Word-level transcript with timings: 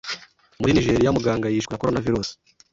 Muri 0.59 0.71
Nigeria 0.75 1.15
muganga 1.17 1.51
yishwe 1.53 1.71
na 1.73 1.81
Coronavirus 1.81 2.29